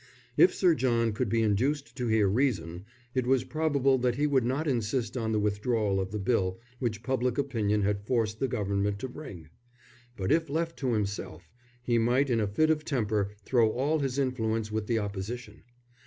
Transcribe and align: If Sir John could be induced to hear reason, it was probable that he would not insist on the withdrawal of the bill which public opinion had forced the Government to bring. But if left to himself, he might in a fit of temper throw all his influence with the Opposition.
If 0.35 0.51
Sir 0.51 0.73
John 0.73 1.13
could 1.13 1.29
be 1.29 1.43
induced 1.43 1.95
to 1.97 2.07
hear 2.07 2.27
reason, 2.27 2.85
it 3.13 3.27
was 3.27 3.43
probable 3.43 3.99
that 3.99 4.15
he 4.15 4.25
would 4.25 4.43
not 4.43 4.67
insist 4.67 5.15
on 5.15 5.31
the 5.31 5.37
withdrawal 5.39 5.99
of 5.99 6.09
the 6.09 6.17
bill 6.17 6.59
which 6.79 7.03
public 7.03 7.37
opinion 7.37 7.83
had 7.83 8.01
forced 8.01 8.39
the 8.39 8.47
Government 8.47 8.97
to 8.97 9.07
bring. 9.07 9.49
But 10.17 10.31
if 10.31 10.49
left 10.49 10.79
to 10.79 10.93
himself, 10.93 11.51
he 11.83 11.99
might 11.99 12.31
in 12.31 12.39
a 12.39 12.47
fit 12.47 12.71
of 12.71 12.83
temper 12.83 13.35
throw 13.45 13.69
all 13.69 13.99
his 13.99 14.17
influence 14.17 14.71
with 14.71 14.87
the 14.87 14.97
Opposition. 14.97 15.61